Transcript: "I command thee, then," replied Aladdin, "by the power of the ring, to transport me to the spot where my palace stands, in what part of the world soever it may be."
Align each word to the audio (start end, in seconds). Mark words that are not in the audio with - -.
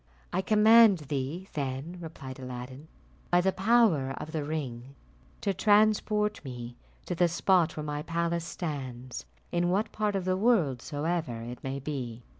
"I 0.33 0.41
command 0.41 0.97
thee, 1.13 1.47
then," 1.53 1.97
replied 1.99 2.39
Aladdin, 2.39 2.87
"by 3.29 3.39
the 3.39 3.51
power 3.51 4.15
of 4.17 4.31
the 4.31 4.43
ring, 4.43 4.95
to 5.41 5.53
transport 5.53 6.43
me 6.43 6.75
to 7.05 7.13
the 7.13 7.27
spot 7.27 7.77
where 7.77 7.83
my 7.83 8.01
palace 8.01 8.45
stands, 8.45 9.27
in 9.51 9.69
what 9.69 9.91
part 9.91 10.15
of 10.15 10.25
the 10.25 10.35
world 10.35 10.81
soever 10.81 11.41
it 11.41 11.63
may 11.63 11.77
be." 11.79 12.23